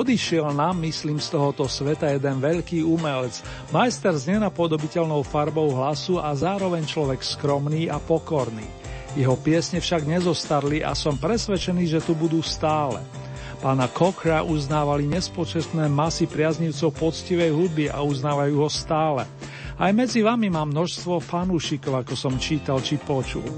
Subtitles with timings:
[0.00, 3.36] Odišiel nám, myslím, z tohoto sveta jeden veľký umelec,
[3.68, 8.64] majster s nenapodobiteľnou farbou hlasu a zároveň človek skromný a pokorný.
[9.12, 13.04] Jeho piesne však nezostarli a som presvedčený, že tu budú stále.
[13.60, 19.28] Pána Kokra uznávali nespočetné masy priaznivcov poctivej hudby a uznávajú ho stále.
[19.80, 23.48] Aj medzi vami mám množstvo fanúšikov, ako som čítal či počul.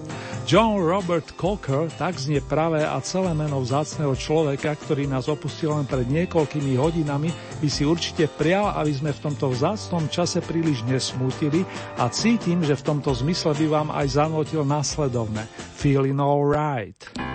[0.46, 5.82] John Robert Cocker, tak znie pravé a celé meno vzácného človeka, ktorý nás opustil len
[5.82, 11.66] pred niekoľkými hodinami, by si určite prial, aby sme v tomto vzácnom čase príliš nesmútili
[11.98, 15.42] a cítim, že v tomto zmysle by vám aj zanotil následovné
[15.74, 17.31] Feeling Alright.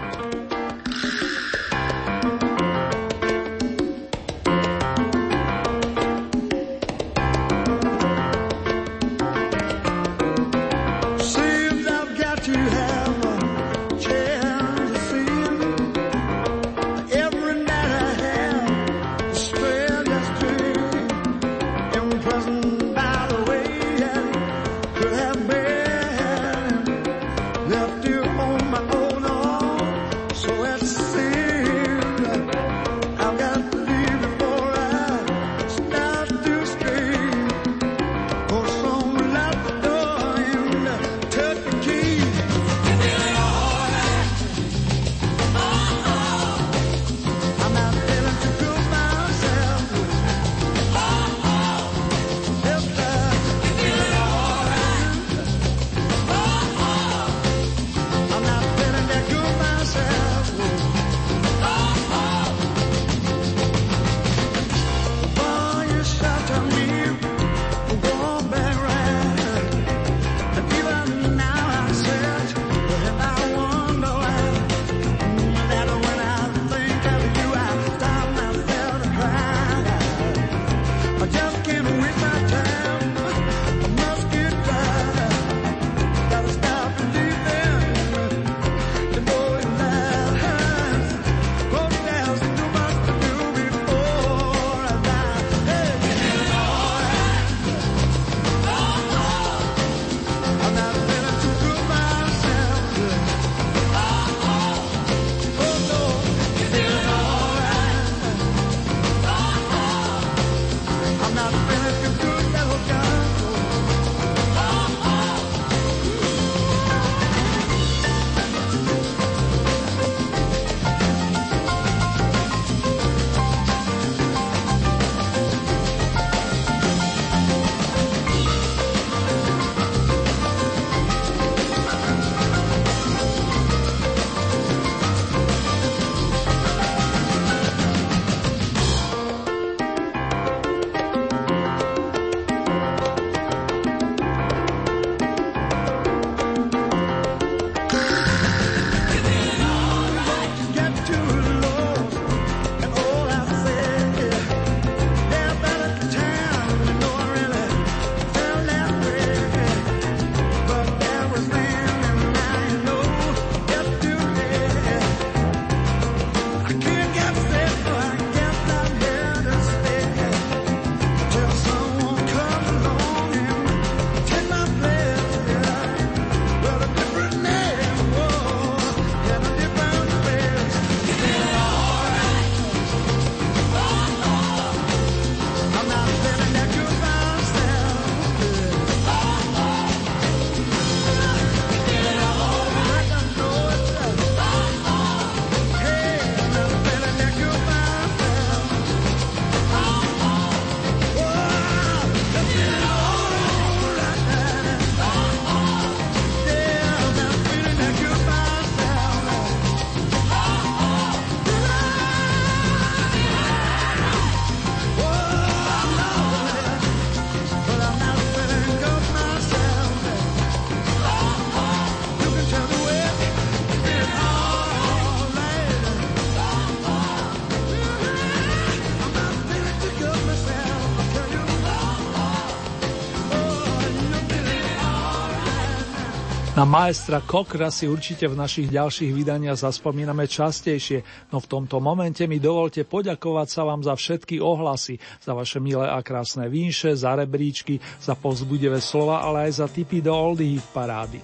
[236.68, 242.44] Maestra Kokra si určite v našich ďalších vydaniach zaspomíname častejšie, no v tomto momente mi
[242.44, 247.80] dovolte poďakovať sa vám za všetky ohlasy, za vaše milé a krásne vínše, za rebríčky,
[248.04, 251.24] za pozbudivé slova, ale aj za tipy do oldie parády.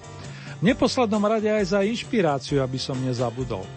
[0.58, 3.68] V neposlednom rade aj za inšpiráciu, aby som nezabudol.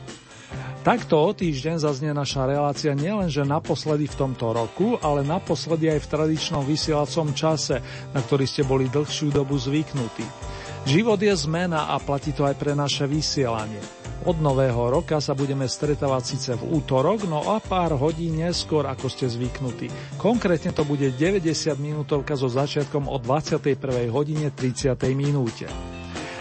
[0.88, 6.12] Takto o týždeň zaznie naša relácia nielenže naposledy v tomto roku, ale naposledy aj v
[6.16, 7.84] tradičnom vysielacom čase,
[8.16, 10.47] na ktorý ste boli dlhšiu dobu zvyknutí.
[10.88, 13.84] Život je zmena a platí to aj pre naše vysielanie.
[14.24, 19.12] Od nového roka sa budeme stretávať síce v útorok, no a pár hodín neskôr, ako
[19.12, 19.92] ste zvyknutí.
[20.16, 24.08] Konkrétne to bude 90 minútovka so začiatkom o 21.
[24.08, 24.96] hodine 30.
[25.12, 25.68] minúte.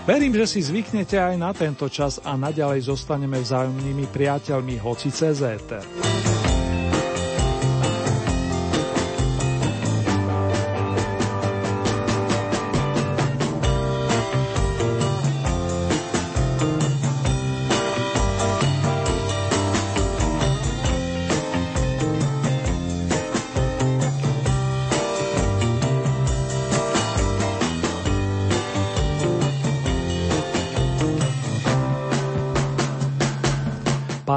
[0.07, 6.46] Verím, že si zvyknete aj na tento čas a naďalej zostaneme vzájomnými priateľmi hoci CZT.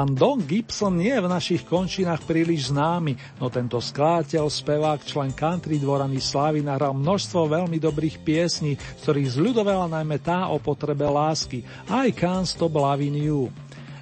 [0.00, 5.36] Pán Don Gibson nie je v našich končinách príliš známy, no tento skladateľ, spevák, člen
[5.36, 11.04] country dvorany Slávy nahral množstvo veľmi dobrých piesní, z ktorých zľudovela najmä tá o potrebe
[11.04, 13.52] lásky, I Can't Stop Loving You.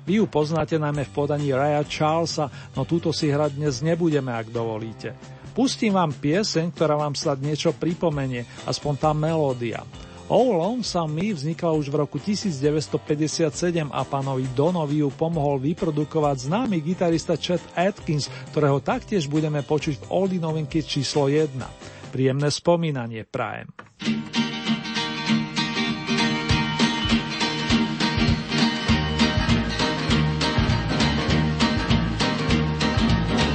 [0.06, 2.46] Vy ju poznáte najmä v podaní Raya Charlesa,
[2.78, 5.18] no túto si hrať dnes nebudeme, ak dovolíte.
[5.50, 9.82] Pustím vám pieseň, ktorá vám snad niečo pripomenie, aspoň tá melódia.
[10.28, 13.48] All Lonesome Me vznikla už v roku 1957
[13.88, 20.08] a pánovi Donovi ju pomohol vyprodukovať známy gitarista Chet Atkins, ktorého taktiež budeme počuť v
[20.12, 21.48] Oldie novinky číslo 1.
[22.12, 23.72] Príjemné spomínanie prajem.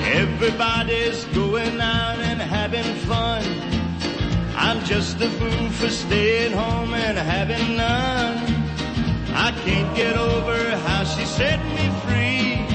[0.10, 3.73] Everybody's going out and having fun
[4.56, 8.38] I'm just a fool for staying home and having none.
[9.36, 12.66] I can't get over how she set me free.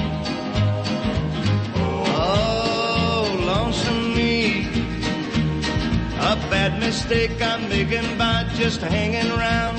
[2.07, 4.67] Oh, lonesome me.
[6.19, 9.77] A bad mistake I'm making by just hanging around.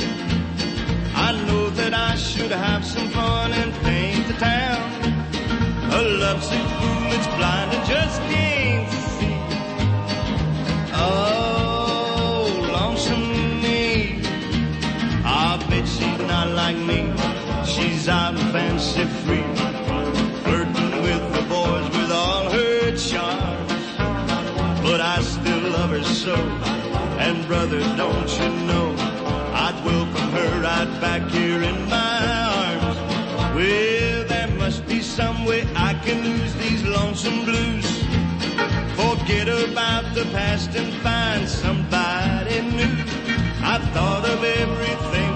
[1.14, 4.80] I know that I should have some fun and paint the town.
[5.92, 9.36] A lovesick fool that's blind and just can't see.
[10.94, 11.59] Oh.
[15.80, 17.10] Not like me.
[17.64, 19.42] She's out fancy free,
[20.42, 23.84] flirting with the boys with all her charms.
[24.82, 26.34] But I still love her so,
[27.18, 28.94] and brother, don't you know,
[29.64, 32.18] I'd welcome her right back here in my
[32.58, 32.96] arms.
[33.56, 37.88] Well, there must be some way I can lose these lonesome blues.
[39.00, 42.96] Forget about the past and find somebody new.
[43.62, 45.29] I've thought of everything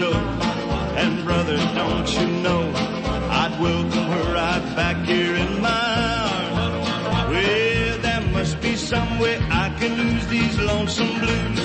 [0.00, 0.12] so.
[1.02, 2.62] And brother, don't you know,
[3.42, 5.90] I'd welcome her right back here in my
[6.34, 6.88] arms.
[7.32, 11.64] Well, there must be some way I can lose these lonesome blues.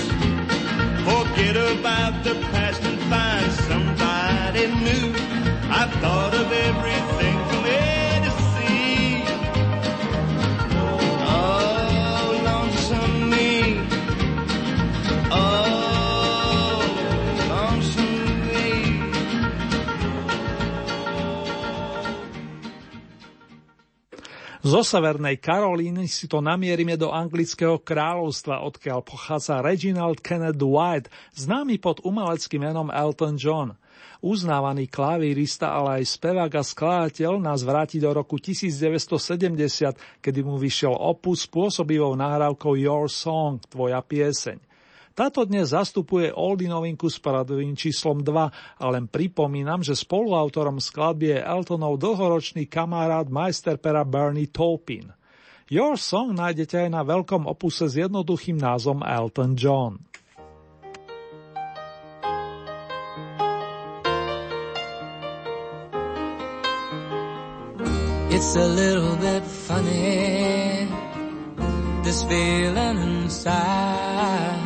[1.08, 5.06] Forget about the past and find somebody new.
[5.78, 7.35] I've thought of everything
[24.66, 31.06] Zo Severnej Karolíny si to namierime do anglického kráľovstva, odkiaľ pochádza Reginald Kenneth White,
[31.38, 33.78] známy pod umeleckým menom Elton John.
[34.26, 40.98] Uznávaný klavírista, ale aj spevák a skladateľ nás vráti do roku 1970, kedy mu vyšiel
[40.98, 44.65] opus spôsobivou nahrávkou Your Song, tvoja pieseň.
[45.16, 51.32] Táto dnes zastupuje Oldy novinku s paradovým číslom 2 a len pripomínam, že spoluautorom skladby
[51.32, 55.08] je Eltonov dlhoročný kamarát majsterpera Bernie Taupin.
[55.72, 60.04] Your Song nájdete aj na veľkom opuse s jednoduchým názvom Elton John.
[68.36, 70.84] It's a little bit funny,
[72.04, 74.65] this feeling inside.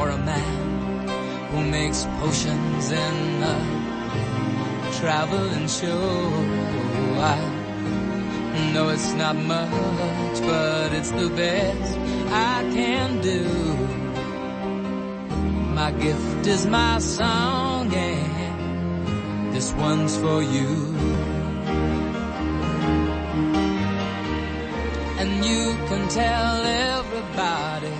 [0.00, 1.08] or a man
[1.50, 3.58] who makes potions in a
[4.98, 6.30] traveling show.
[7.36, 7.38] I
[8.72, 11.98] know it's not much, but it's the best
[12.30, 13.44] I can do.
[15.80, 20.70] My gift is my song and this one's for you.
[25.20, 26.56] And you can tell
[26.88, 27.99] everybody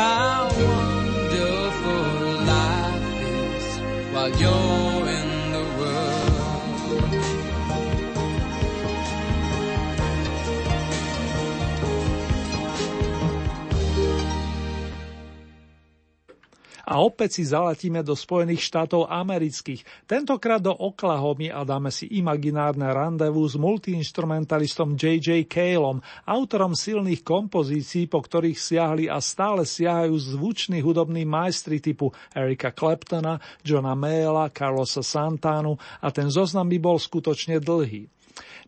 [0.00, 2.04] How wonderful
[2.52, 3.66] life is
[4.12, 4.99] while you're
[16.90, 22.90] A opäť si zaletíme do Spojených štátov amerických, tentokrát do Oklahomy a dáme si imaginárne
[22.90, 25.46] randevu s multiinstrumentalistom J.J.
[25.46, 32.74] Caleom, autorom silných kompozícií, po ktorých siahli a stále siahajú zvuční hudobní majstri typu Erika
[32.74, 38.10] Claptona, Johna Mayela, Carlosa Santanu a ten zoznam by bol skutočne dlhý.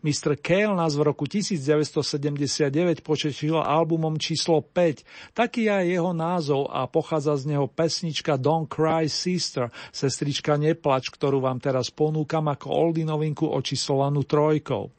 [0.03, 0.35] Mr.
[0.35, 5.33] Cale nás v roku 1979 počešil albumom číslo 5.
[5.35, 11.39] Taký je jeho názov a pochádza z neho pesnička Don't Cry Sister, sestrička Neplač, ktorú
[11.39, 14.91] vám teraz ponúkam ako oldy novinku očíslovanú trojkou.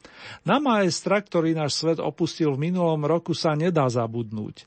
[0.43, 4.65] Na maestra, ktorý náš svet opustil v minulom roku, sa nedá zabudnúť.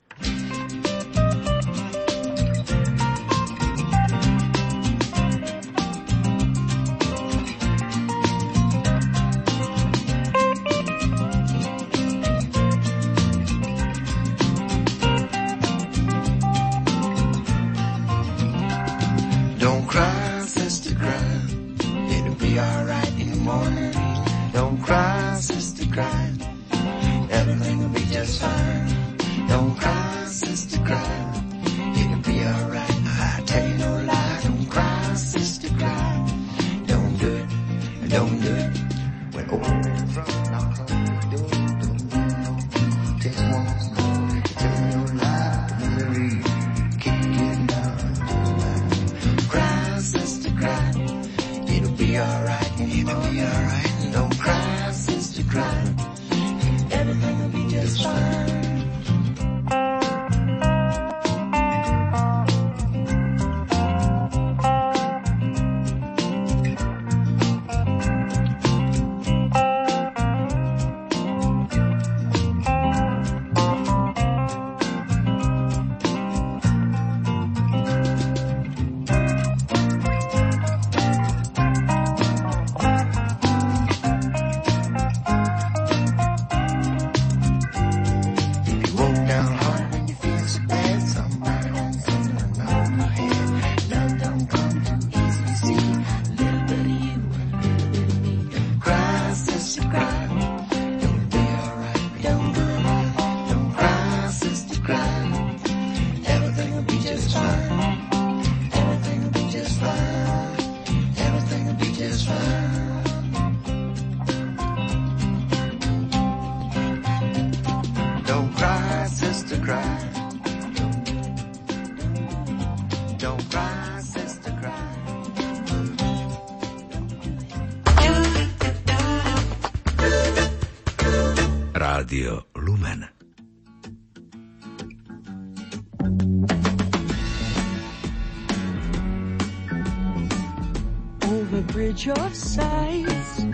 [141.29, 143.47] over bridge of sighs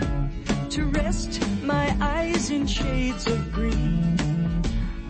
[0.69, 4.17] to rest my eyes in shades of green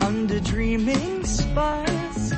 [0.01, 2.29] under dreaming spires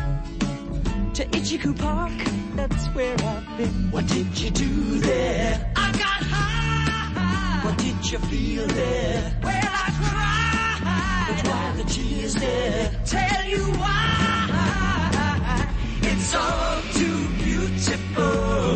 [1.14, 2.12] to Ichiku Park.
[2.56, 3.92] That's where I've been.
[3.92, 5.72] What did you do there?
[5.78, 7.66] I got high.
[7.66, 9.40] What did you feel there?
[9.44, 11.42] Well, I cried.
[11.42, 12.92] But why the tears there?
[13.06, 15.70] Tell you why.
[16.02, 18.67] It's all too beautiful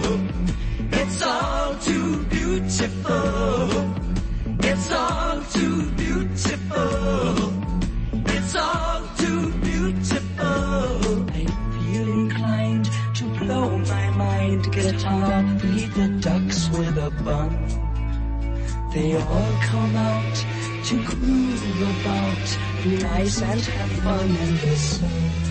[2.62, 3.96] beautiful.
[4.64, 7.54] It's all too beautiful.
[8.28, 10.46] It's all too beautiful.
[11.30, 17.52] I feel inclined to blow my mind guitar, feed the ducks with a bun.
[18.94, 20.46] They all come out
[20.86, 25.51] to groove about, be nice and have fun in the sun.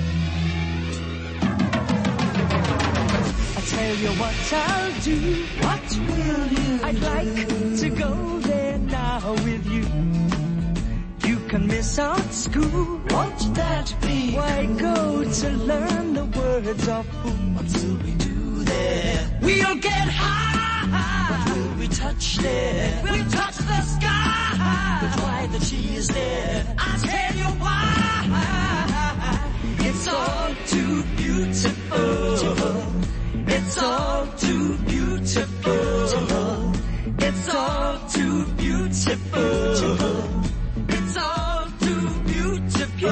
[3.90, 5.18] tell you what I'll do.
[5.66, 7.00] What will you I'd do?
[7.12, 9.84] like to go there now with you.
[11.28, 13.00] You can miss out school.
[13.10, 14.76] Won't that be Why cool?
[14.76, 17.30] go to learn the words of who?
[17.56, 19.38] What will we do there?
[19.42, 21.30] We'll get high.
[21.30, 23.00] What will we touch there?
[23.02, 24.98] We'll touch the sky.
[25.02, 26.74] But why the she there?
[26.78, 27.86] I'll tell you why.
[29.88, 31.98] It's all too beautiful.
[31.98, 33.09] beautiful.
[33.72, 36.72] It's all too beautiful.
[37.20, 40.42] It's all too beautiful.
[40.88, 43.10] It's all too beautiful.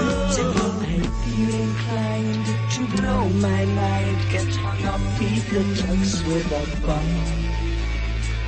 [0.82, 4.18] I feel inclined to blow my mind.
[4.32, 7.26] Get hung up, beat the ducks with a bump.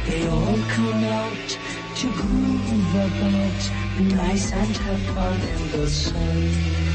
[0.08, 1.58] They all come out
[1.94, 3.60] to groove about,
[4.16, 6.89] nice and have fun in the sun.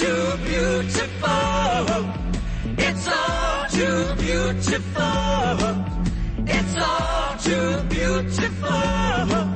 [0.00, 1.30] too beautiful.
[2.78, 5.84] It's all too beautiful.
[6.46, 9.49] It's all too beautiful.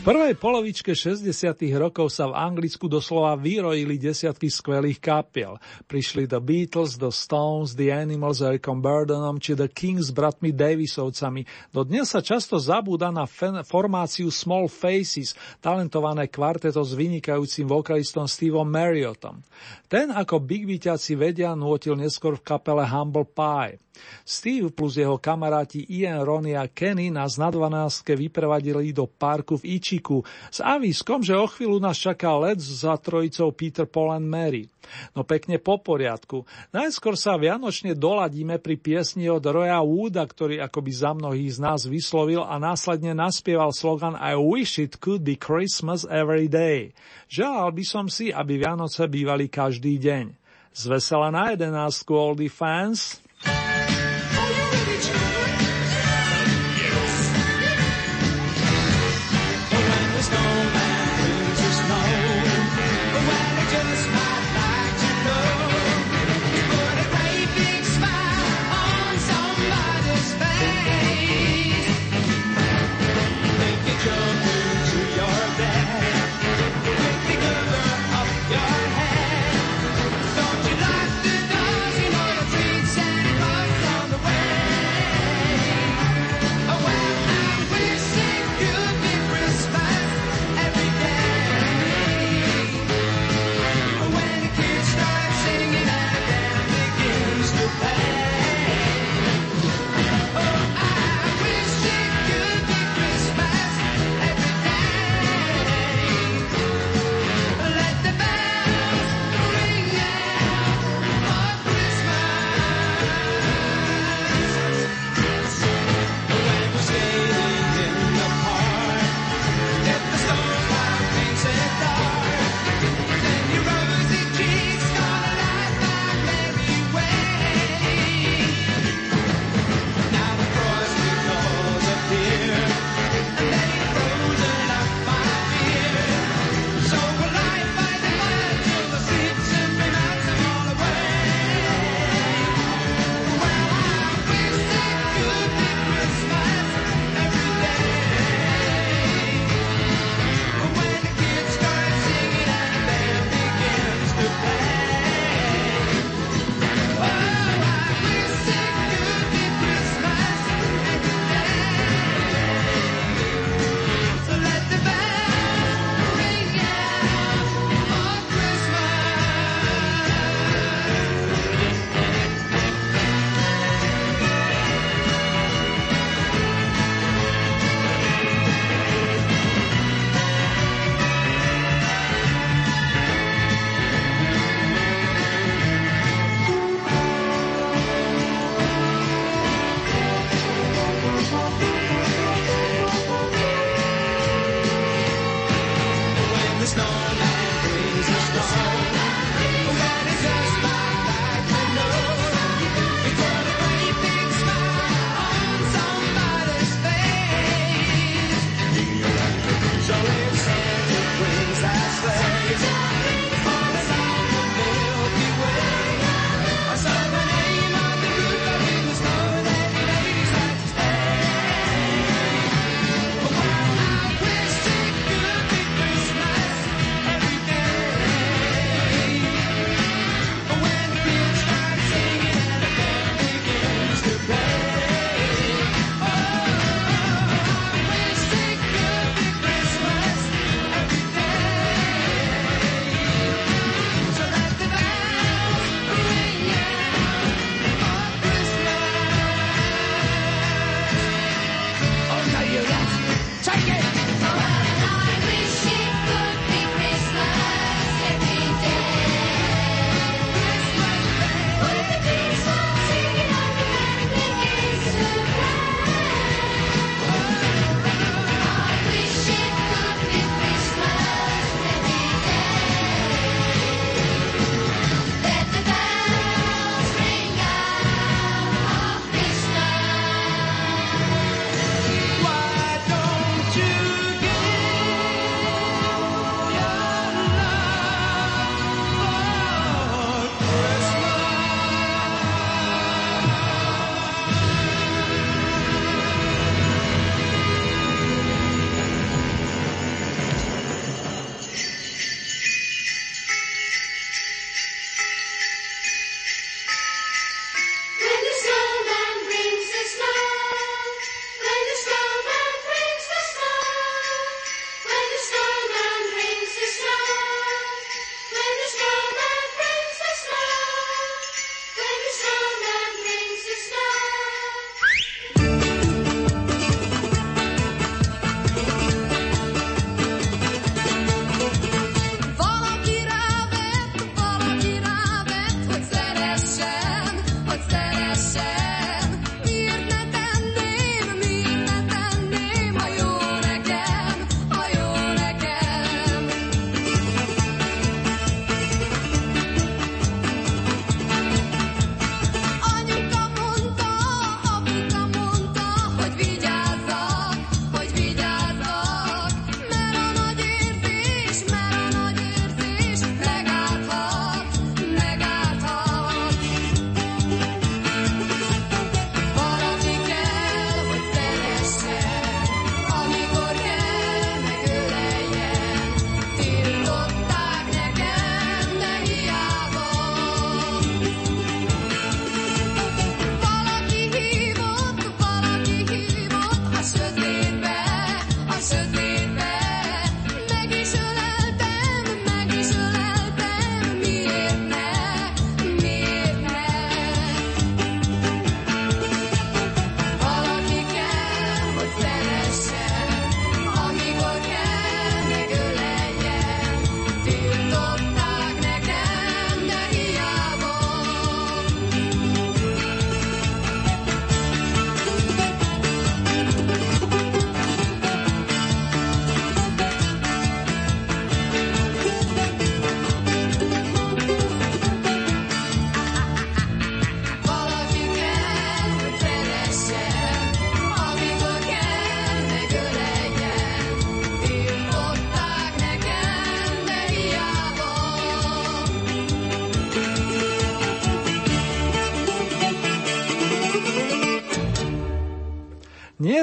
[0.00, 1.28] prvej polovičke 60.
[1.76, 5.60] rokov sa v Anglicku doslova vyrojili desiatky skvelých kapiel.
[5.84, 11.44] Prišli The Beatles, The Stones, The Animals Ericom Burdenom či The Kings s bratmi Davisovcami.
[11.68, 18.24] Do dnes sa často zabúda na fen- formáciu Small Faces, talentované kvarteto s vynikajúcim vokalistom
[18.24, 19.44] Steveom Marriottom.
[19.84, 23.76] Ten, ako Big Beatiaci vedia, nuotil neskôr v kapele Humble Pie.
[24.22, 28.04] Steve plus jeho kamaráti Ian, Ronnie a Kenny nás na 12.
[28.16, 33.50] vyprevadili do parku v ichiku s aviskom, že o chvíľu nás čaká let za trojicou
[33.50, 34.70] Peter, Paul and Mary.
[35.14, 36.44] No pekne po poriadku.
[36.74, 41.80] Najskôr sa vianočne doladíme pri piesni od Roya Wooda, ktorý akoby za mnohých z nás
[41.86, 46.96] vyslovil a následne naspieval slogan I wish it could be Christmas every day.
[47.30, 50.24] Želal by som si, aby Vianoce bývali každý deň.
[50.70, 53.18] Zvesela na jedenáctku Oldie Fans.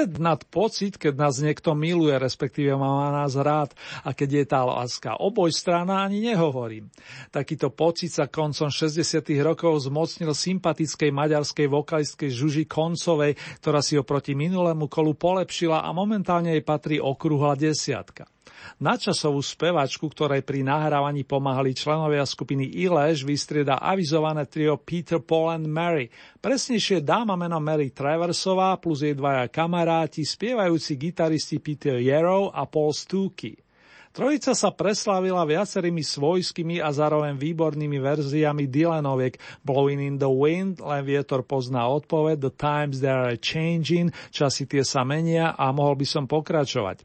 [0.06, 3.74] Nad pocit, keď nás niekto miluje, respektíve má nás rád
[4.06, 6.86] a keď je tá láska oboj strana, ani nehovorím.
[7.34, 9.02] Takýto pocit sa koncom 60.
[9.42, 16.54] rokov zmocnil sympatickej maďarskej vokalistke Žuži Koncovej, ktorá si oproti minulému kolu polepšila a momentálne
[16.54, 18.30] jej patrí okrúhla desiatka.
[18.78, 25.66] Načasovú spevačku, ktorej pri nahrávaní pomáhali členovia skupiny Ileš, vystrieda avizované trio Peter, Paul and
[25.66, 26.06] Mary.
[26.38, 32.94] Presnejšie dáma meno Mary Traversová plus jej dvaja kamaráti, spievajúci gitaristi Peter Yarrow a Paul
[32.94, 33.67] Stuckey.
[34.12, 41.06] Trojica sa preslávila viacerými svojskými a zároveň výbornými verziami Dylanoviek Blowing in the Wind, len
[41.06, 46.06] vietor pozná odpoveď, The Times They Are Changing, časy tie sa menia a mohol by
[46.08, 47.04] som pokračovať.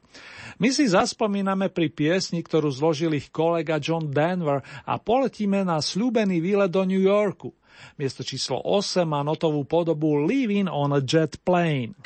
[0.62, 6.40] My si zaspomíname pri piesni, ktorú zložil ich kolega John Denver a poletíme na slúbený
[6.40, 7.54] výlet do New Yorku.
[7.98, 11.98] Miesto číslo 8 má notovú podobu Living on a Jet Plane.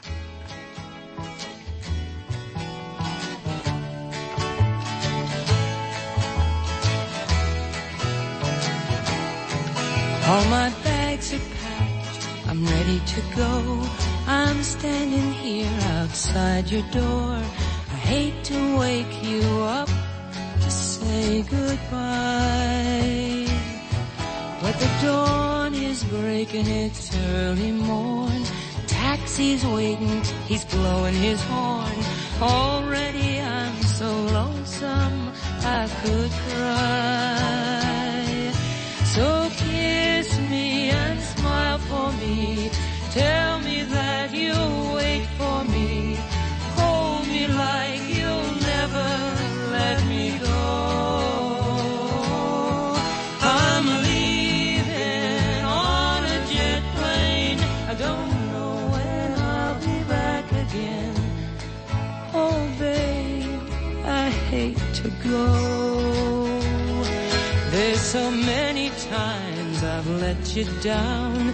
[10.29, 13.81] All my bags are packed, I'm ready to go.
[14.27, 17.41] I'm standing here outside your door
[17.97, 19.89] I hate to wake you up
[20.61, 23.47] to say goodbye.
[24.61, 28.43] But the dawn is breaking, it's early morn.
[28.85, 31.97] Taxi's waiting, he's blowing his horn.
[32.41, 35.31] Already I'm so lonesome
[35.63, 37.86] I could cry.
[43.17, 46.17] Tell me that you'll wait for me.
[46.77, 49.09] Hold me like you'll never
[49.71, 50.59] let me go.
[53.41, 57.59] I'm leaving on a jet plane.
[57.91, 61.15] I don't know when I'll be back again.
[62.35, 63.61] Oh, babe,
[64.05, 65.47] I hate to go.
[67.71, 71.53] There's so many times I've let you down.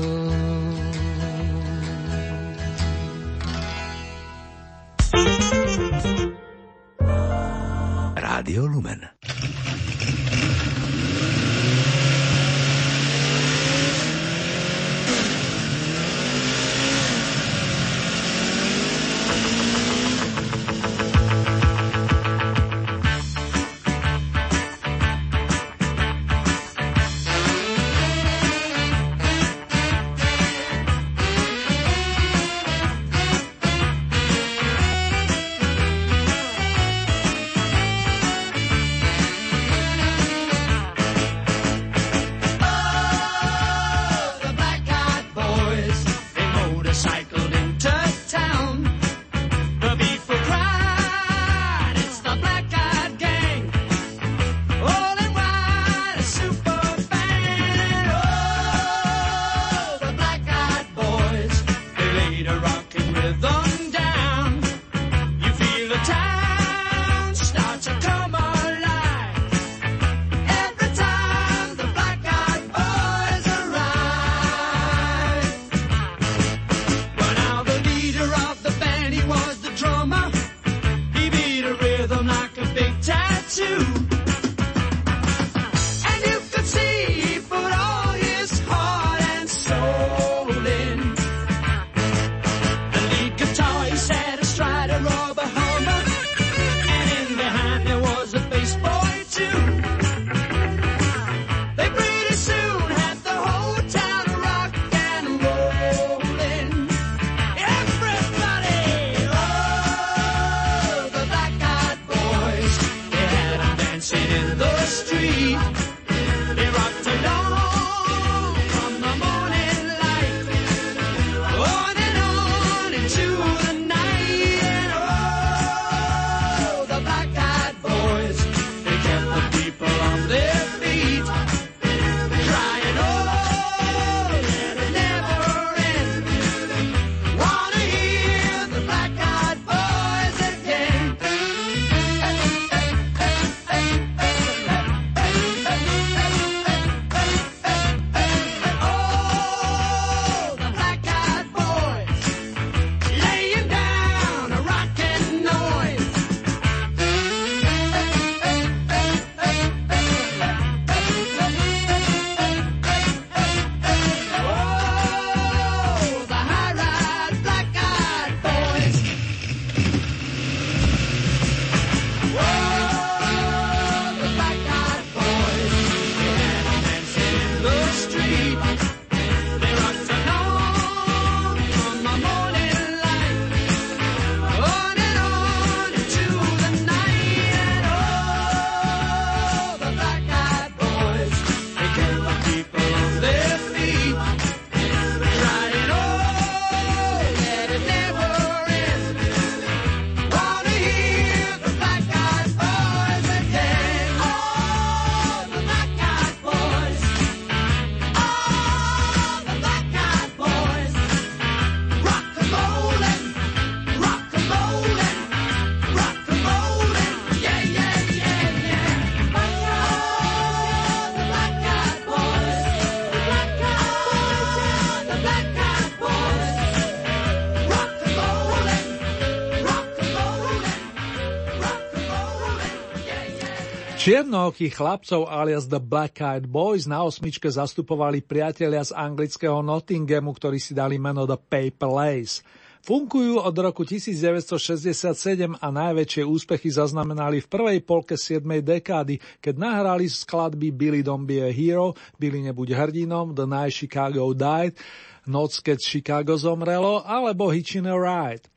[234.11, 240.59] Čiernookých chlapcov alias The Black Eyed Boys na osmičke zastupovali priatelia z anglického Nottinghamu, ktorí
[240.59, 242.43] si dali meno The Paper Lace.
[242.83, 248.43] Funkujú od roku 1967 a najväčšie úspechy zaznamenali v prvej polke 7.
[248.59, 254.35] dekády, keď nahrali skladby Billy Don't Be a Hero, Billy nebuď hrdinom, The Night Chicago
[254.35, 254.75] Died,
[255.23, 258.50] Noc, keď Chicago zomrelo, alebo Hitchin' a Ride.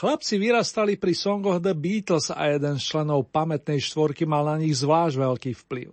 [0.00, 4.80] Chlapci vyrastali pri songoch The Beatles a jeden z členov pamätnej štvorky mal na nich
[4.80, 5.92] zvlášť veľký vplyv.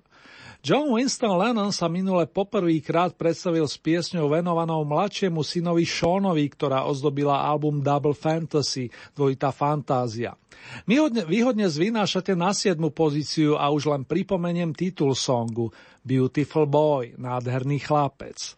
[0.63, 7.43] John Winston Lennon sa minule poprvýkrát predstavil s piesňou venovanou mladšiemu synovi Seanovi, ktorá ozdobila
[7.43, 10.39] album Double Fantasy, dvojitá fantázia.
[10.87, 15.67] Výhodne, výhodne zvynášate na siedmu pozíciu a už len pripomeniem titul songu
[16.07, 18.55] Beautiful Boy, nádherný chlapec.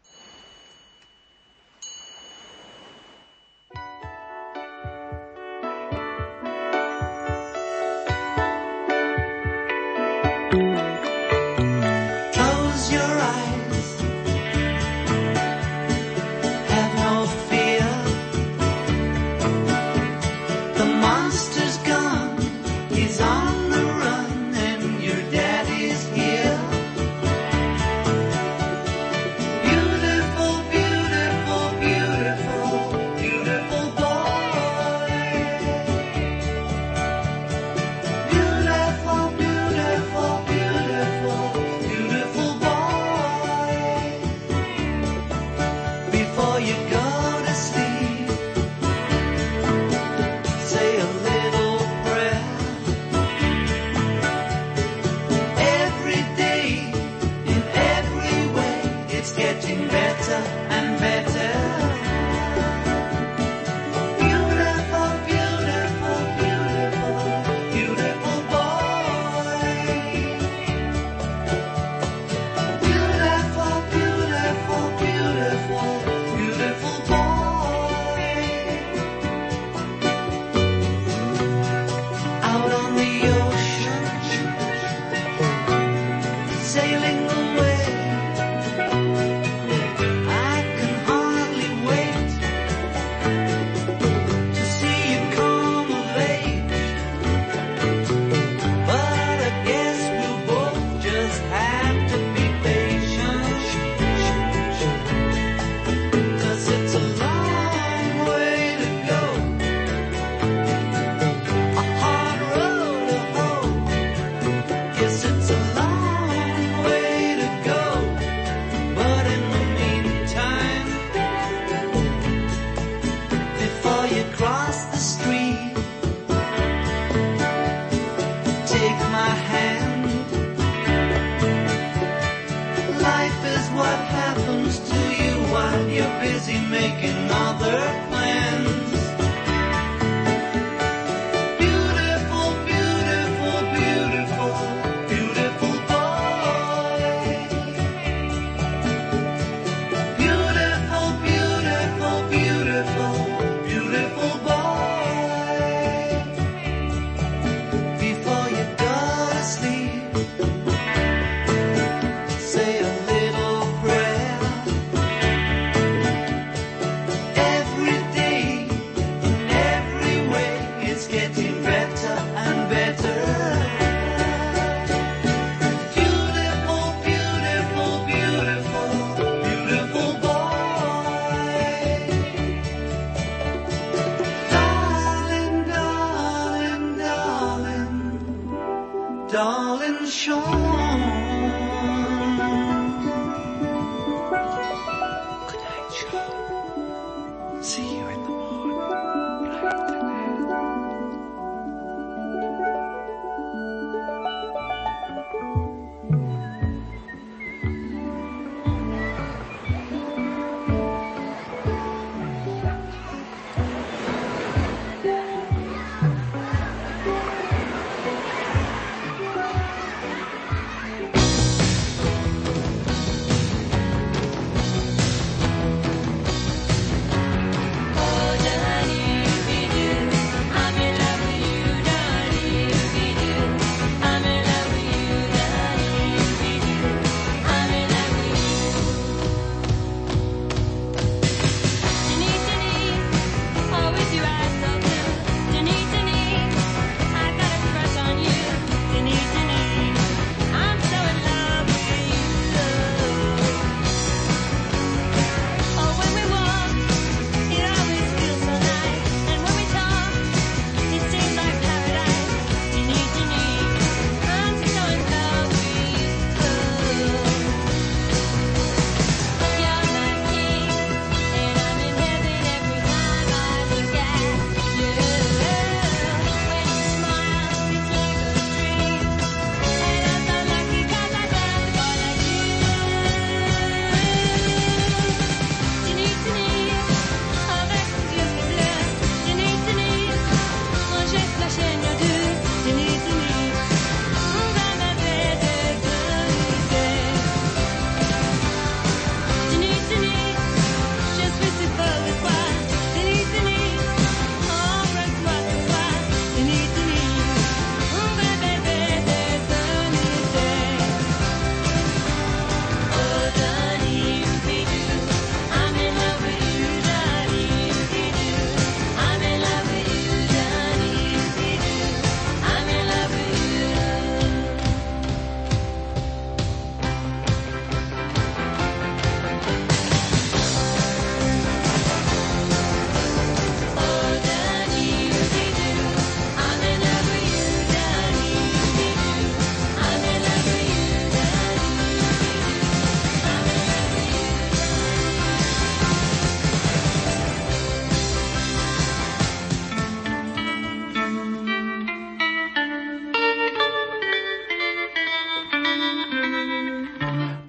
[197.62, 198.39] See you in the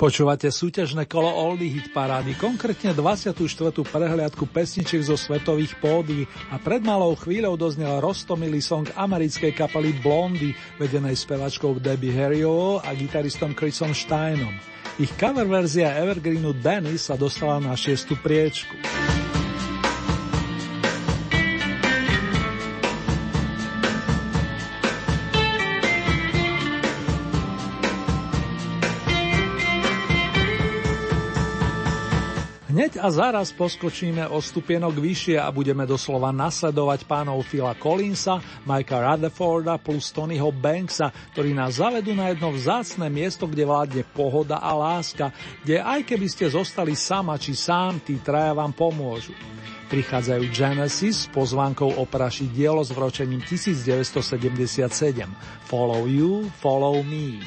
[0.01, 3.37] Počúvate súťažné kolo Oldy Hit parády, konkrétne 24.
[3.85, 10.57] prehliadku pesničiek zo svetových pódy a pred malou chvíľou doznel roztomilý song americkej kapely Blondy,
[10.81, 14.57] vedenej spevačkou Debbie Harryovou a gitaristom Chrisom Steinom.
[14.97, 18.73] Ich cover verzia Evergreenu Danny sa dostala na šiestu priečku.
[33.01, 38.37] A zaraz poskočíme o stupienok vyššie a budeme doslova nasledovať pánov Phila Collinsa,
[38.69, 44.61] Mikea Rutherforda plus Tonyho Banksa, ktorí nás zavedú na jedno vzácne miesto, kde vládne pohoda
[44.61, 45.33] a láska,
[45.65, 49.33] kde aj keby ste zostali sama či sám, tí traja vám pomôžu.
[49.89, 54.87] Prichádzajú Genesis s pozvánkou oprašiť dielo s vročením 1977
[55.67, 57.43] Follow You, Follow Me.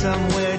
[0.00, 0.57] somewhere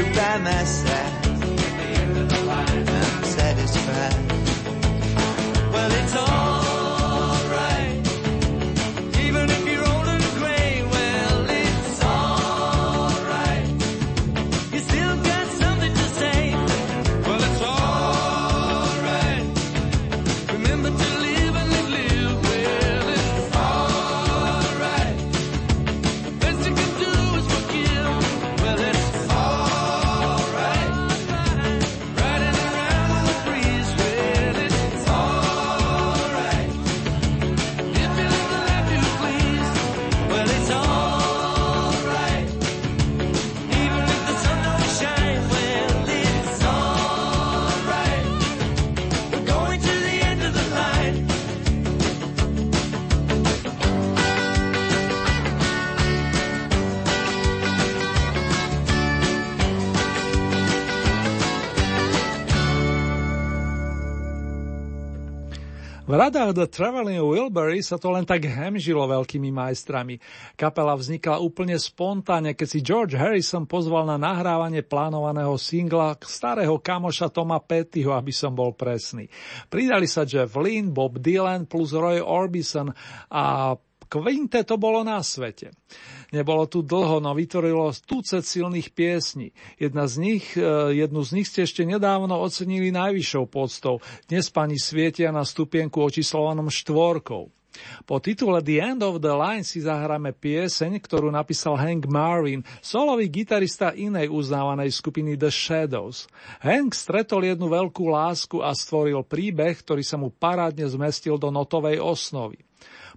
[0.00, 0.79] you by my side.
[66.30, 70.22] skladách The Traveling Wilbury sa to len tak hemžilo veľkými majstrami.
[70.54, 77.34] Kapela vznikla úplne spontánne, keď si George Harrison pozval na nahrávanie plánovaného singla starého kamoša
[77.34, 79.26] Toma Pettyho, aby som bol presný.
[79.66, 82.94] Pridali sa Jeff Lynne, Bob Dylan plus Roy Orbison
[83.26, 83.74] a
[84.06, 85.74] kvinte to bolo na svete.
[86.30, 89.50] Nebolo tu dlho, no vytvorilo stúce silných piesní.
[89.82, 90.62] Jedna z nich, e,
[90.94, 93.98] jednu z nich ste ešte nedávno ocenili najvyššou podstou.
[94.30, 97.50] Dnes pani svietia na stupienku očíslovanom štvorkou.
[98.06, 103.30] Po titule The End of the Line si zahráme pieseň, ktorú napísal Hank Marvin, solový
[103.30, 106.26] gitarista inej uznávanej skupiny The Shadows.
[106.62, 112.02] Hank stretol jednu veľkú lásku a stvoril príbeh, ktorý sa mu parádne zmestil do notovej
[112.02, 112.58] osnovy.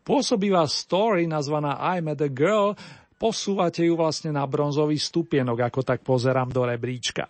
[0.03, 2.75] Pôsobivá story nazvaná I at a Girl
[3.15, 7.29] Posúvate ju vlastne na bronzový stupienok, ako tak pozerám do rebríčka.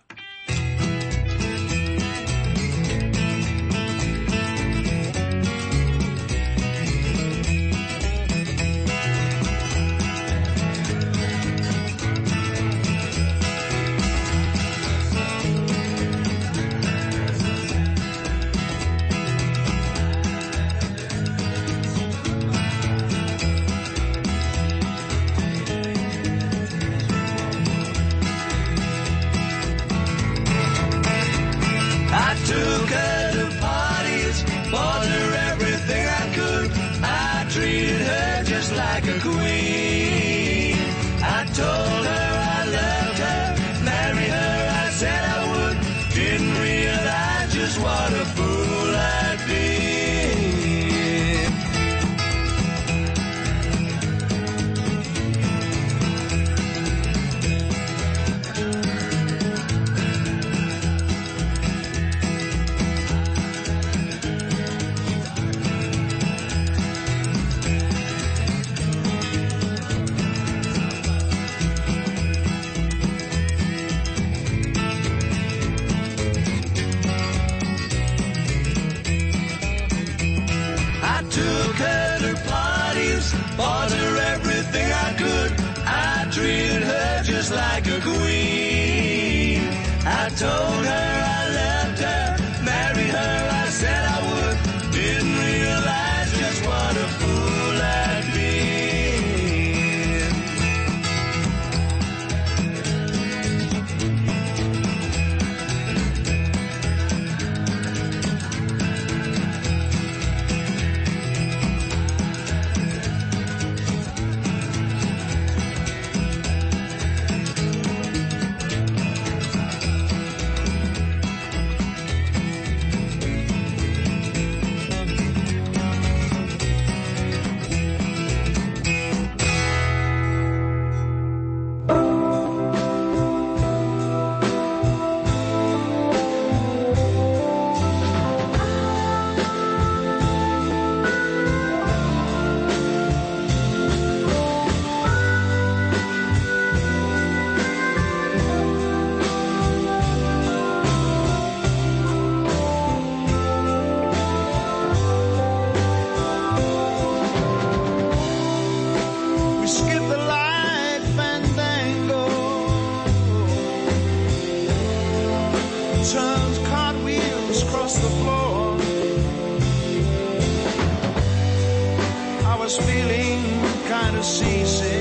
[172.78, 174.93] feeling kind of seasick.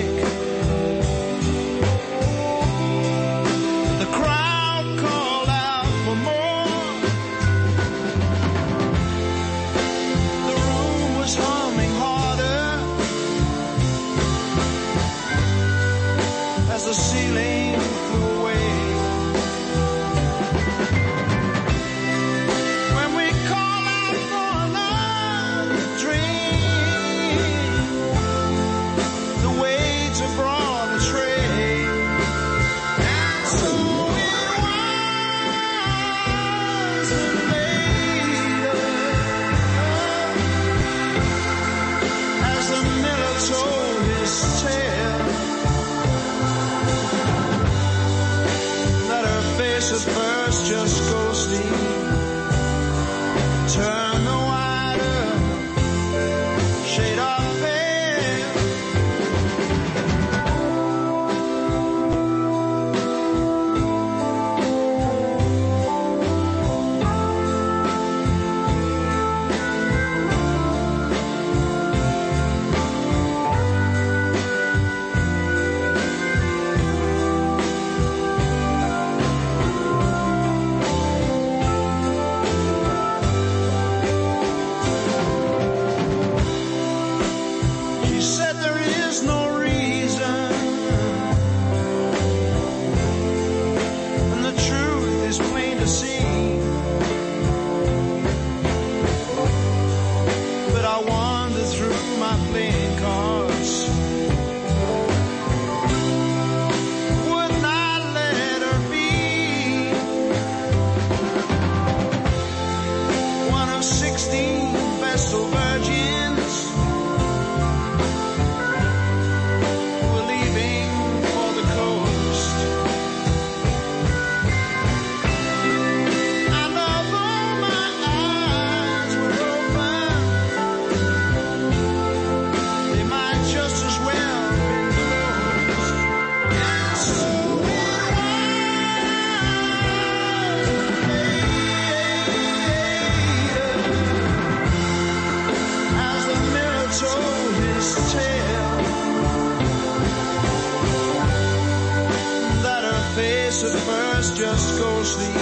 [153.79, 155.33] first just go sleep.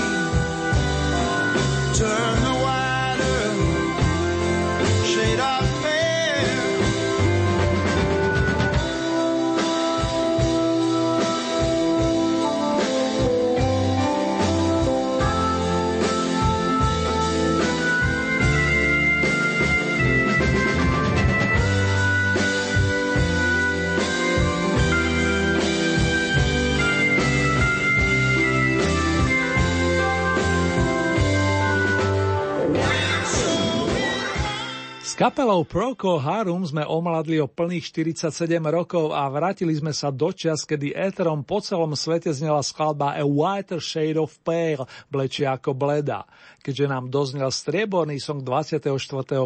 [2.00, 3.42] Turn the wider
[5.06, 5.71] shade off.
[35.22, 40.66] Kapelou Procol Harum sme omladli o plných 47 rokov a vrátili sme sa do čas,
[40.66, 46.26] kedy éterom po celom svete znela skladba A Whiter Shade of Pale, blečia ako bleda.
[46.66, 48.90] Keďže nám doznel strieborný song 24.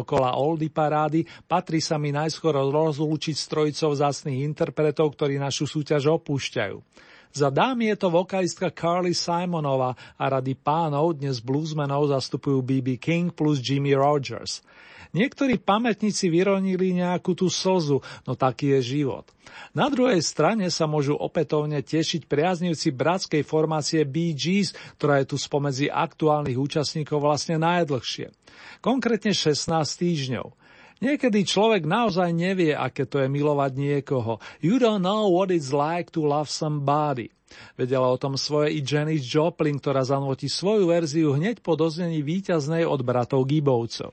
[0.08, 6.08] kola Oldy parády, patrí sa mi najskôr rozlúčiť s trojicou zácných interpretov, ktorí našu súťaž
[6.08, 6.80] opúšťajú.
[7.36, 13.28] Za dámy je to vokalistka Carly Simonova a rady pánov dnes bluesmenov zastupujú BB King
[13.28, 14.64] plus Jimmy Rogers.
[15.16, 19.24] Niektorí pamätníci vyronili nejakú tú slzu, no taký je život.
[19.72, 24.04] Na druhej strane sa môžu opätovne tešiť priaznivci bratskej formácie
[24.36, 28.28] Gees, ktorá je tu spomedzi aktuálnych účastníkov vlastne najdlhšie.
[28.84, 30.52] Konkrétne 16 týždňov.
[30.96, 34.40] Niekedy človek naozaj nevie, aké to je milovať niekoho.
[34.64, 37.32] You don't know what it's like to love somebody.
[37.76, 42.88] Vedela o tom svoje i Janis Joplin, ktorá zanotí svoju verziu hneď po doznení víťaznej
[42.88, 44.12] od bratov Gibovcov.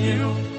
[0.00, 0.49] You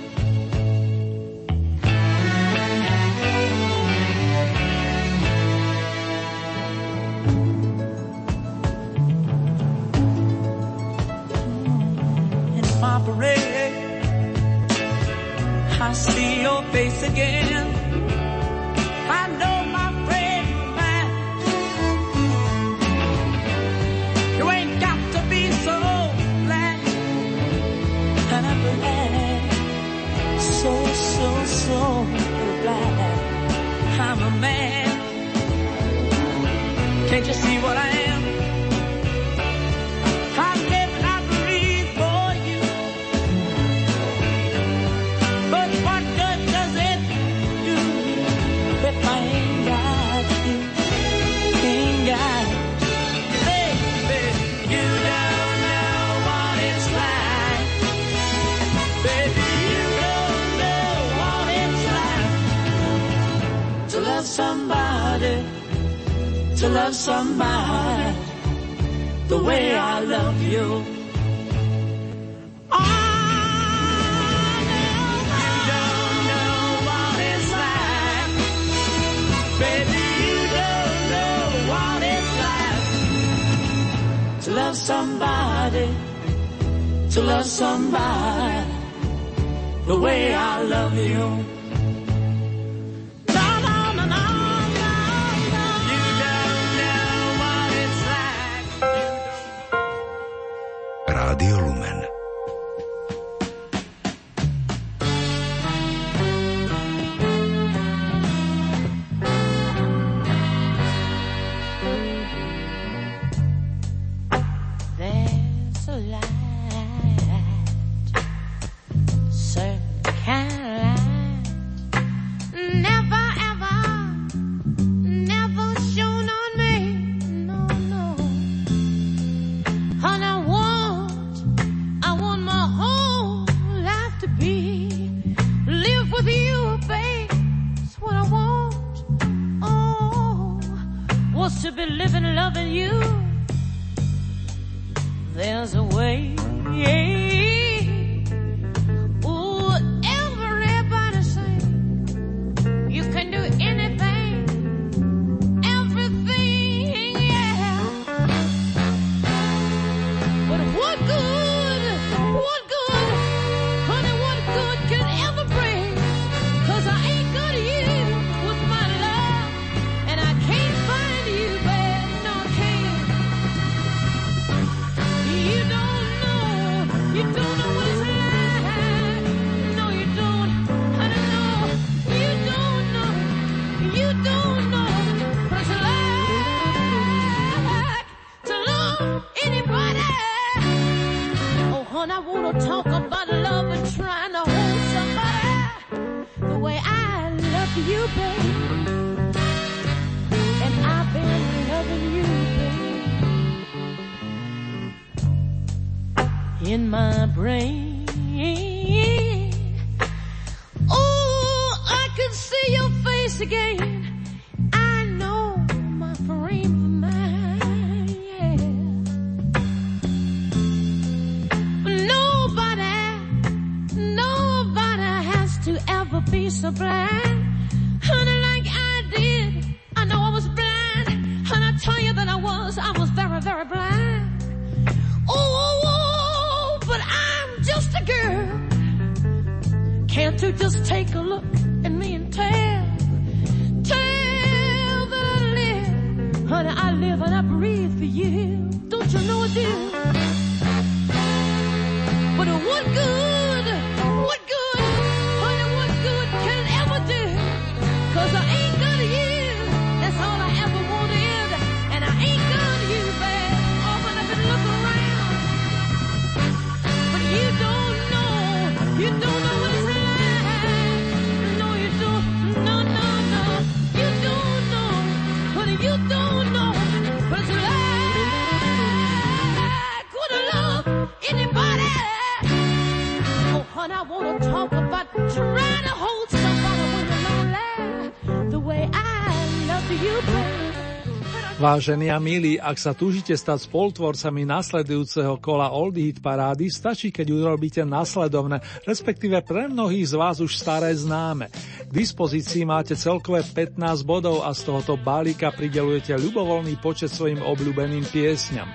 [291.71, 297.31] Vážení a milí, ak sa túžite stať spoltvorcami nasledujúceho kola Oldie Hit parády, stačí, keď
[297.31, 301.47] urobíte nasledovné, respektíve pre mnohých z vás už staré známe.
[301.87, 308.03] K dispozícii máte celkové 15 bodov a z tohoto balíka pridelujete ľubovoľný počet svojim obľúbeným
[308.03, 308.67] piesňam.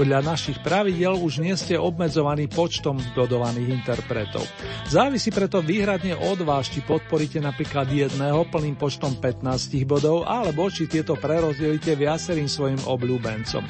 [0.00, 4.48] Podľa našich pravidel už nie ste obmedzovaní počtom zgodovaných interpretov.
[4.88, 9.44] Závisí preto výhradne od vás, či podporíte napríklad jedného plným počtom 15
[9.84, 13.60] bodov, alebo či tieto prerozdelíte viacerým svojim obľúbencom.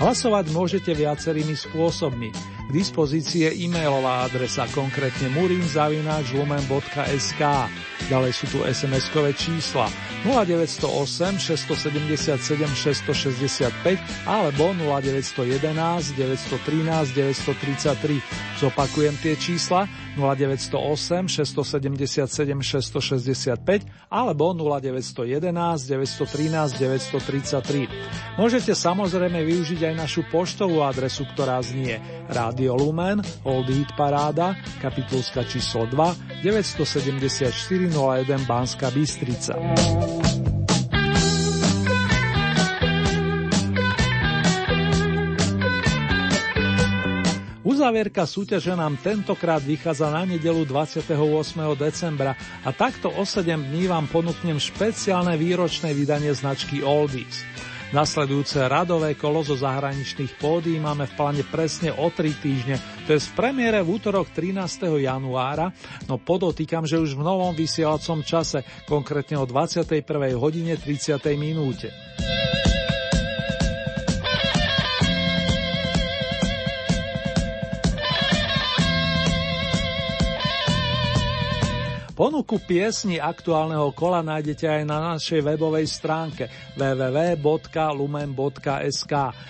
[0.00, 2.32] Hlasovať môžete viacerými spôsobmi.
[2.64, 7.42] K dispozícii je e-mailová adresa, konkrétne murinzavináčlumen.sk.
[8.08, 9.92] Ďalej sú tu SMS-kové čísla
[10.24, 12.40] 0908 677
[12.72, 18.22] 665 alebo 0911 913 933.
[18.62, 25.50] Zopakujem tie čísla 0908 677 665 alebo 0911
[25.90, 28.38] 913 933.
[28.38, 31.98] Môžete samozrejme využiť aj našu poštovú adresu, ktorá znie
[32.30, 37.50] Radio Lumen, Old Hit Paráda, kapitulska číslo 2, 974
[37.90, 39.58] 01 Banska Bystrica.
[47.84, 51.04] Uzavierka súťaže nám tentokrát vychádza na nedelu 28.
[51.76, 52.32] decembra
[52.64, 57.44] a takto o 7 dní vám ponúknem špeciálne výročné vydanie značky Oldies.
[57.92, 63.20] Nasledujúce radové kolo zo zahraničných pódií máme v pláne presne o 3 týždne, to je
[63.20, 64.64] v premiére v útorok 13.
[65.04, 65.68] januára,
[66.08, 69.92] no podotýkam, že už v novom vysielacom čase, konkrétne o 21.
[70.40, 71.20] hodine 30.
[71.36, 71.92] minúte.
[82.14, 86.46] Ponuku piesni aktuálneho kola nájdete aj na našej webovej stránke
[86.78, 87.42] www.lumen.sk.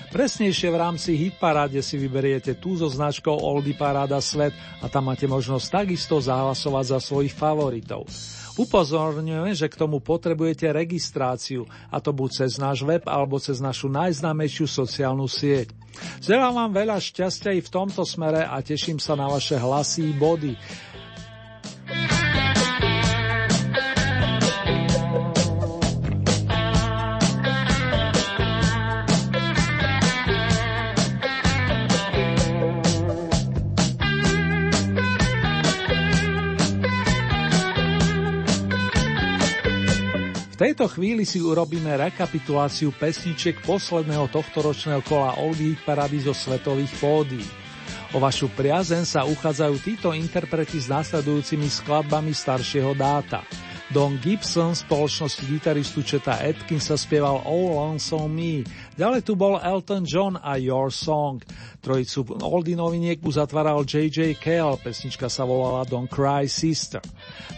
[0.09, 5.29] Presnejšie v rámci Hitparáde si vyberiete tú so značkou Oldy Paráda Svet a tam máte
[5.29, 8.09] možnosť takisto zahlasovať za svojich favoritov.
[8.57, 13.93] Upozorňujeme, že k tomu potrebujete registráciu, a to buď cez náš web alebo cez našu
[13.93, 15.69] najznámejšiu sociálnu sieť.
[16.25, 20.57] Želám vám veľa šťastia i v tomto smere a teším sa na vaše hlasy body.
[40.55, 47.43] V tejto chvíli si urobíme rekapituláciu pesničiek posledného tohtoročného kola Oldie Parady zo svetových pódií.
[48.15, 53.43] O vašu priazen sa uchádzajú títo interpreti s následujúcimi skladbami staršieho dáta.
[53.91, 58.63] Don Gibson spoločnosti gitaristu Četa Atkinsa spieval All Lonesome Me,
[58.95, 61.43] ďalej tu bol Elton John a Your Song.
[61.85, 64.41] Trojicu Oldie noviniek uzatváral J.J.
[64.41, 67.05] Cale, pesnička sa volala Don't Cry Sister.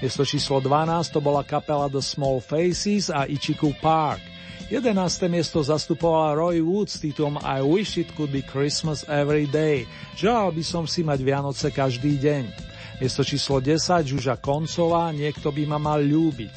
[0.03, 4.21] Miesto číslo 12 to bola kapela The Small Faces a Ichiku Park.
[4.67, 5.31] 11.
[5.31, 9.87] miesto zastupovala Roy Wood s titulom I Wish It Could Be Christmas Every Day.
[10.19, 12.76] Želal by som si mať Vianoce každý deň.
[12.97, 16.55] Miesto číslo 10 Žuža Koncová Niekto by ma mal ľúbiť.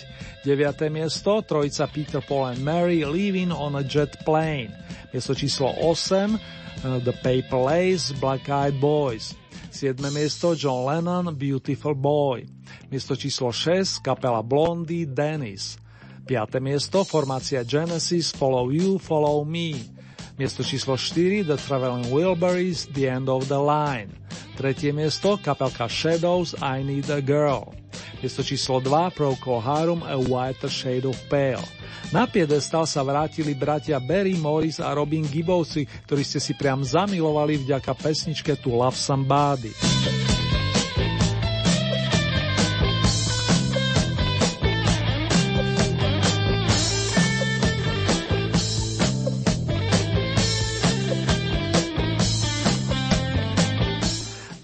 [0.47, 0.87] 9.
[0.87, 4.71] miesto trojica Peter Paul and Mary Leaving on a Jet Plane.
[5.11, 9.35] Miesto číslo 8 uh, The Paper Lace Black Eyed Boys.
[9.67, 9.99] 7.
[10.15, 12.47] miesto John Lennon Beautiful Boy.
[12.87, 15.75] Miesto číslo 6 kapela Blondie Dennis.
[16.23, 16.63] 5.
[16.63, 19.98] miesto formácia Genesis Follow You, Follow Me.
[20.39, 24.07] Miesto číslo 4 The Traveling Wilburys The End of the Line.
[24.55, 27.75] Tretie miesto kapelka Shadows I Need a Girl.
[28.23, 31.67] Miesto číslo 2 Procol Harum A Whiter Shade of Pale.
[32.15, 37.59] Na piedestal sa vrátili bratia Barry Morris a Robin Gibbowsi, ktorí ste si priam zamilovali
[37.59, 39.75] vďaka pesničke To Love Somebody.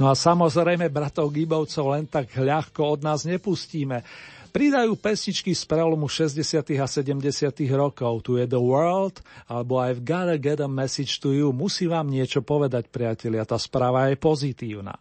[0.06, 4.06] No a samozrejme bratov Gibovcov len tak ľahko od nás nepustíme.
[4.54, 6.62] Pridajú pesničky z prelomu 60.
[6.78, 7.26] a 70.
[7.74, 8.22] rokov.
[8.22, 11.50] Tu je The World, alebo I've gotta get a message to you.
[11.50, 13.50] Musí vám niečo povedať, priatelia.
[13.50, 14.94] Tá správa je pozitívna.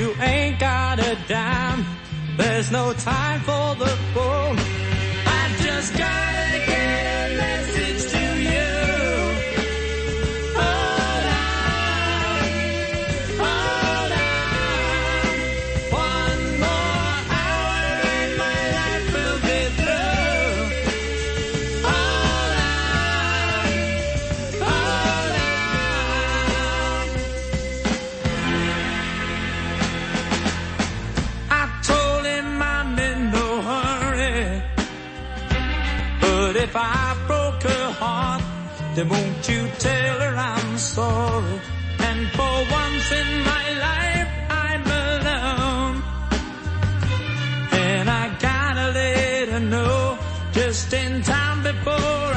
[0.00, 1.84] You ain't got a dime.
[2.38, 4.56] There's no time for the phone.
[5.38, 6.39] I just gotta
[38.94, 41.60] then won't you tell her I'm sorry?
[42.00, 46.02] And for once in my life, I'm alone.
[47.72, 50.18] And I gotta let her know
[50.52, 52.29] just in time before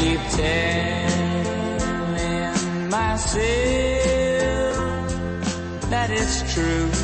[0.00, 1.78] keep telling
[2.88, 3.40] myself
[5.90, 6.99] that it's true.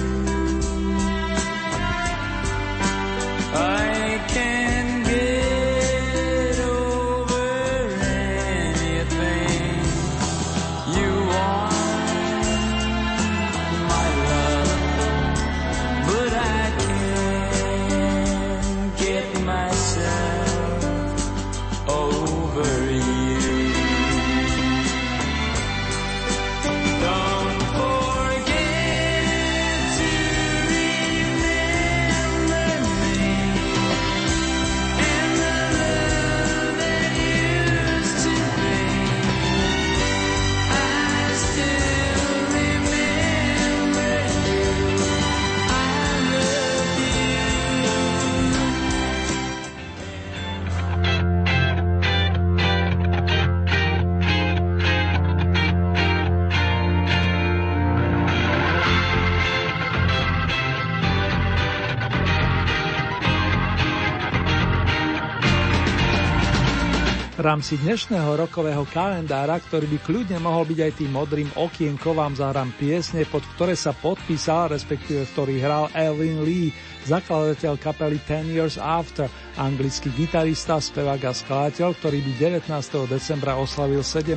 [67.57, 72.69] Rámci dnešného rokového kalendára, ktorý by kľudne mohol byť aj tým modrým okienkom, vám zahrám
[72.77, 76.69] piesne, pod ktoré sa podpísal, respektíve v ktorých hral Elvin Lee,
[77.09, 82.33] zakladateľ kapely Ten Years After, anglický gitarista, spevák a skladateľ, ktorý by
[82.69, 82.69] 19.
[83.09, 84.37] decembra oslavil 70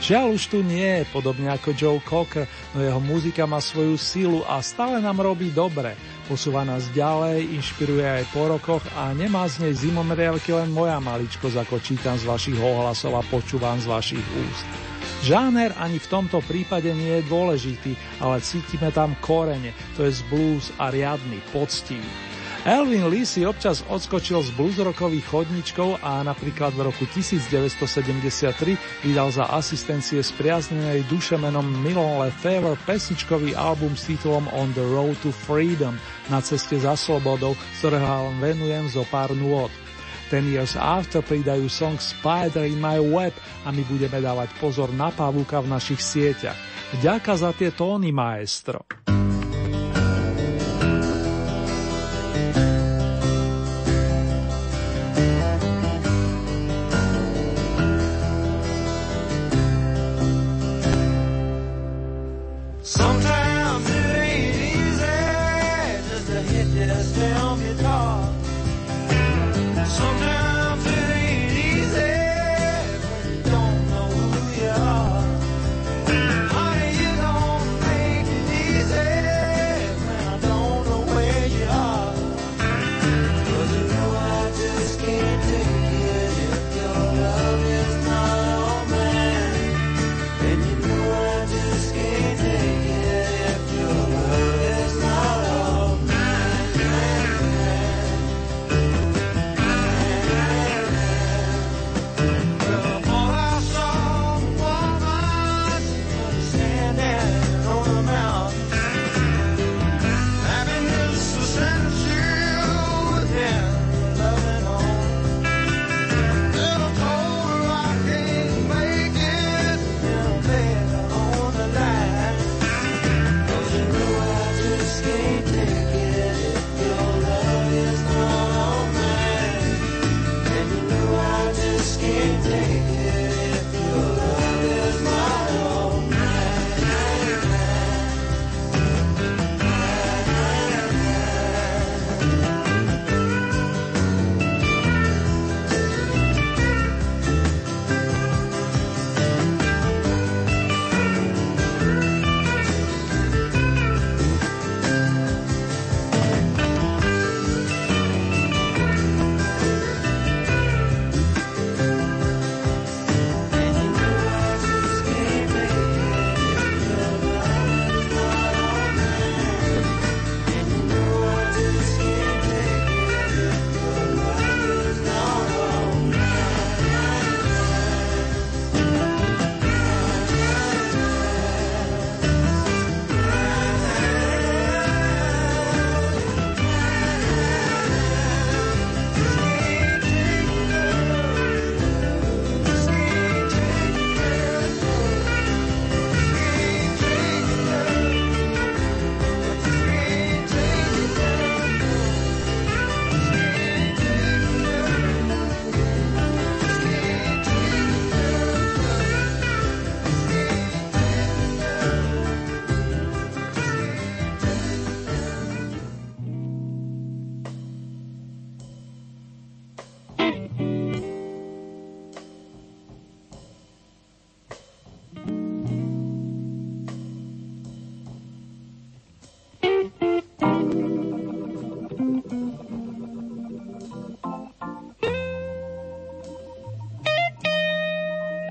[0.00, 4.64] Žiaľ už tu nie podobne ako Joe Cocker, no jeho muzika má svoju silu a
[4.64, 5.92] stále nám robí dobre.
[6.30, 11.66] Posúva nás ďalej, inšpiruje aj po rokoch a nemá z nej zimomriavky len moja maličkosť,
[11.66, 14.66] ako čítam z vašich ohlasov a počúvam z vašich úst.
[15.26, 20.70] Žáner ani v tomto prípade nie je dôležitý, ale cítime tam korene, to je blues
[20.78, 22.29] a riadny, poctivý.
[22.60, 29.48] Elvin Lee si občas odskočil z bluesrockových chodničkov a napríklad v roku 1973 vydal za
[29.48, 35.96] asistencie spriaznenej duše menom Milon Lefevre pesničkový album s titulom On the Road to Freedom
[36.28, 39.72] na ceste za slobodou, ktorého vám venujem zo pár nôd.
[40.28, 43.32] Ten years after pridajú song Spider in my web
[43.64, 46.60] a my budeme dávať pozor na pavúka v našich sieťach.
[47.00, 48.84] Vďaka za tie tóny, maestro.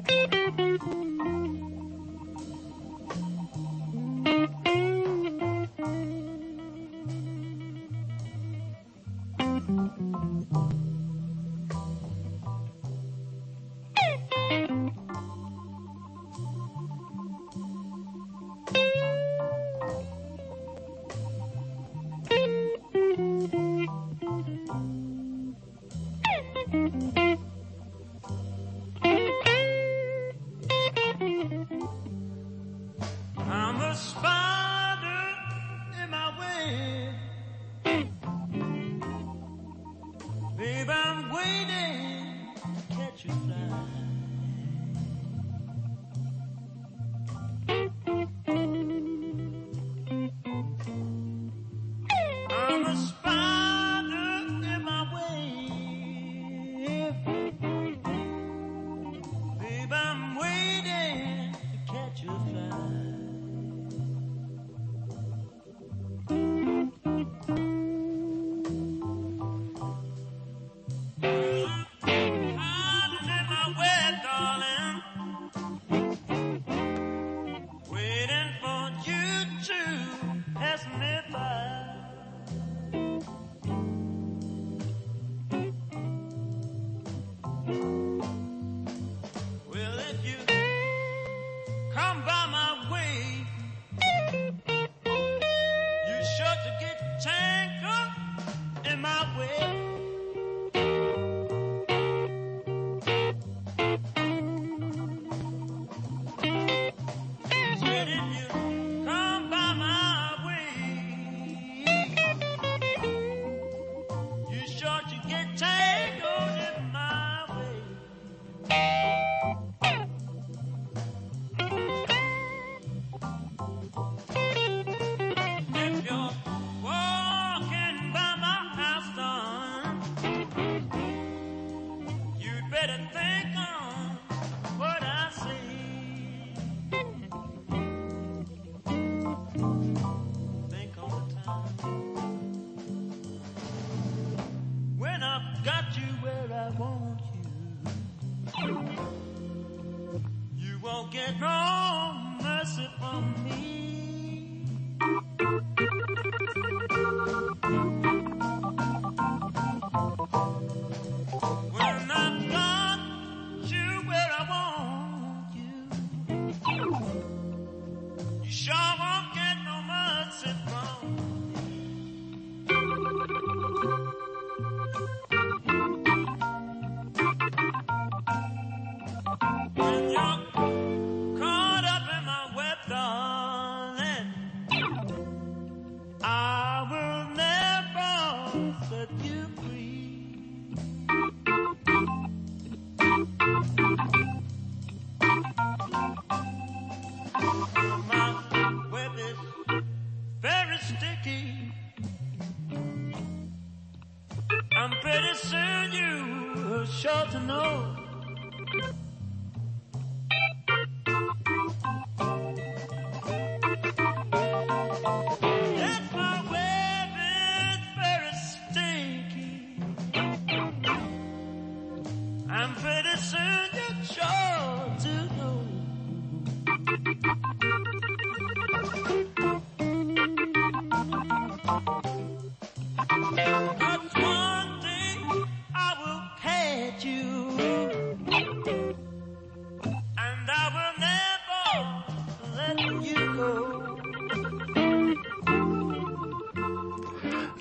[0.10, 0.99] フフフ。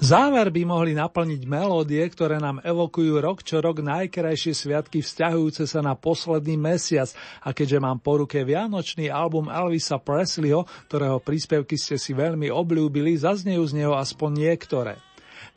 [0.09, 5.85] Záver by mohli naplniť melódie, ktoré nám evokujú rok čo rok najkrajšie sviatky vzťahujúce sa
[5.85, 7.12] na posledný mesiac
[7.44, 13.20] a keďže mám po ruke vianočný album Elvisa Presleyho, ktorého príspevky ste si veľmi obľúbili,
[13.20, 14.97] zaznejú z neho aspoň niektoré.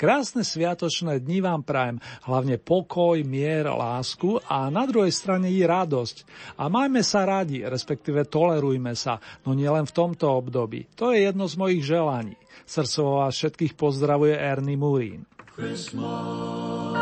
[0.01, 6.25] Krásne sviatočné dni vám prajem, hlavne pokoj, mier, lásku a na druhej strane i radosť.
[6.57, 10.89] A majme sa radi, respektíve tolerujme sa, no nielen v tomto období.
[10.97, 12.33] To je jedno z mojich želaní.
[12.65, 15.29] Srdcovo vás všetkých pozdravuje Ernie Murín.
[15.53, 16.97] Christmas,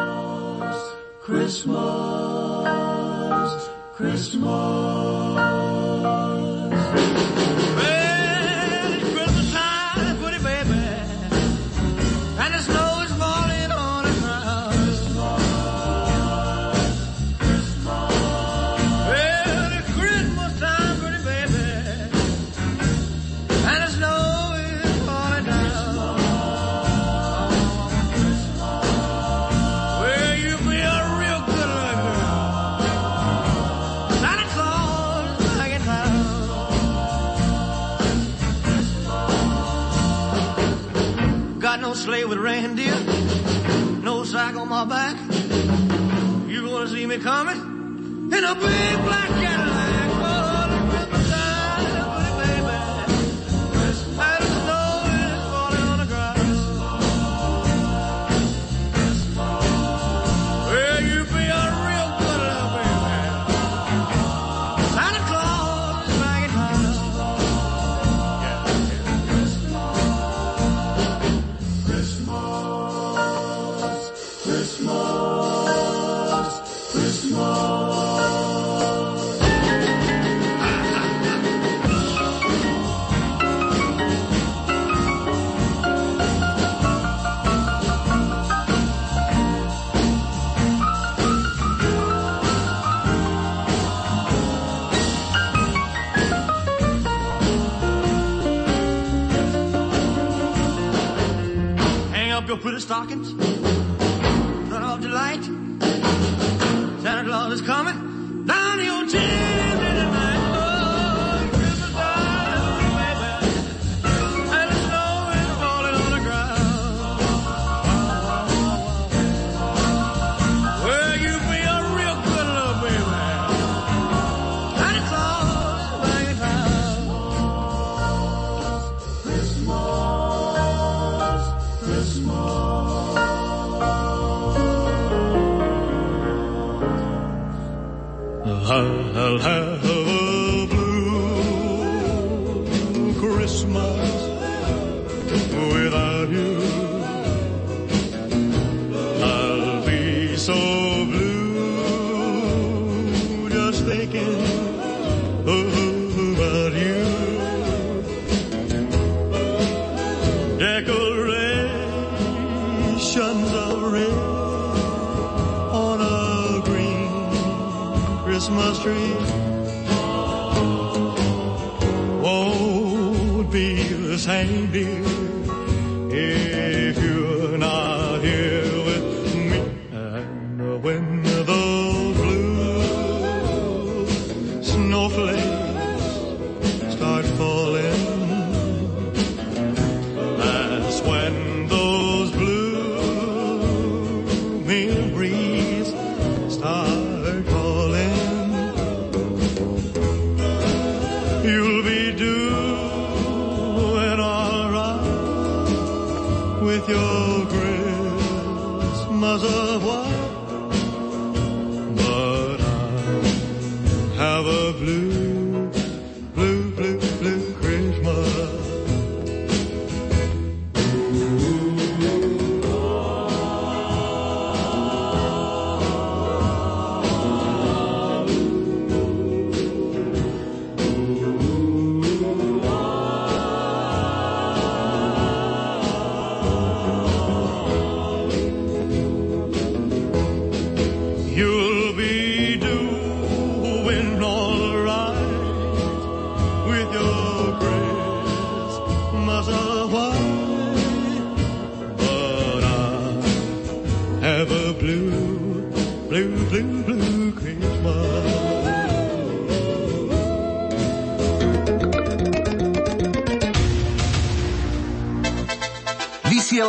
[1.24, 1.80] Christmas,
[3.96, 5.00] Christmas.
[41.90, 42.94] No sleigh with reindeer,
[44.04, 45.18] no sack on my back.
[46.48, 47.58] You gonna see me coming
[48.32, 49.89] in a big black Cadillac.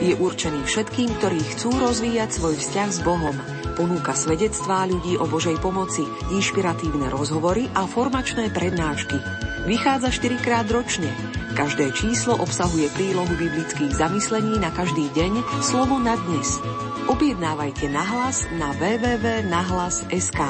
[0.00, 3.36] Je určený všetkým, ktorí chcú rozvíjať svoj vzťah s Bohom.
[3.76, 9.20] Ponúka svedectvá ľudí o Božej pomoci, inšpiratívne rozhovory a formačné prednášky.
[9.68, 11.12] Vychádza 4 krát ročne.
[11.52, 16.56] Každé číslo obsahuje prílohu biblických zamyslení na každý deň, slovo na dnes.
[17.04, 20.40] Objednávajte nahlas na www.nahlas.sk.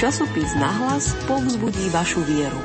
[0.00, 2.62] Časopis Nahlas povzbudí vašu vieru.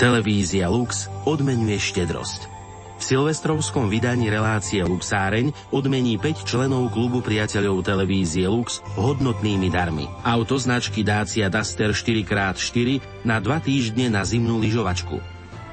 [0.00, 2.57] Televízia Lux odmenuje štedrosť.
[2.98, 10.10] V silvestrovskom vydaní relácie Luxáreň odmení 5 členov klubu priateľov televízie Lux hodnotnými darmi.
[10.26, 15.22] Auto značky Dacia Duster 4x4 na 2 týždne na zimnú lyžovačku.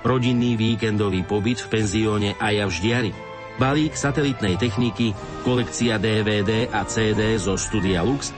[0.06, 3.12] Rodinný víkendový pobyt v penzióne Aja v Ždiari.
[3.58, 8.30] Balík satelitnej techniky, kolekcia DVD a CD zo studia Lux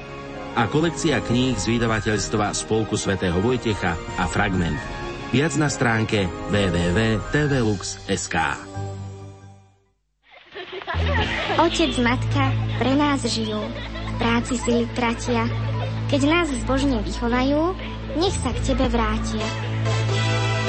[0.55, 4.96] a kolekcia kníh z vydavateľstva Spolku svätého Vojtecha a Fragment.
[5.27, 8.35] Viac na stránke www.tvlux.sk
[11.59, 15.43] Otec, matka pre nás žijú, v práci sily tratia.
[16.07, 17.75] Keď nás zbožne vychovajú,
[18.15, 19.43] nech sa k tebe vrátia.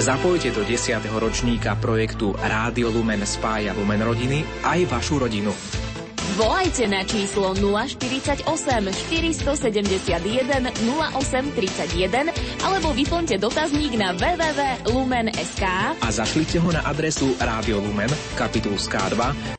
[0.02, 1.06] Zapojte do 10.
[1.06, 5.54] ročníka projektu Rádio Lumen spája Lumen rodiny aj vašu rodinu.
[6.38, 12.30] Volajte na číslo 048 471 0831
[12.62, 15.64] alebo vyplňte dotazník na www.lumen.sk
[15.98, 18.06] A zašlite ho na adresu Rádio Lumen,
[18.38, 19.34] kapitulská 2,